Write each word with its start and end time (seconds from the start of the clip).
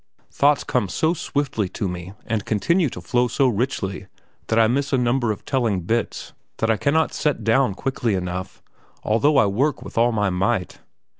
Thoughts 0.31 0.63
come 0.63 0.89
so 0.89 1.13
swiftly 1.13 1.69
to 1.69 1.87
me 1.87 2.13
and 2.25 2.43
continue 2.43 2.89
to 2.89 3.01
flow 3.01 3.27
so 3.27 3.47
richly 3.47 4.07
that 4.47 4.57
I 4.57 4.65
miss 4.67 4.91
a 4.91 4.97
number 4.97 5.31
of 5.31 5.45
telling 5.45 5.81
bits, 5.81 6.33
that 6.57 6.71
I 6.71 6.77
cannot 6.77 7.13
set 7.13 7.43
down 7.43 7.75
quickly 7.75 8.15
enough, 8.15 8.63
although 9.03 9.37
I 9.37 9.45
work 9.45 9.83
with 9.83 9.99
all 9.99 10.11
my 10.11 10.31
might. 10.31 10.79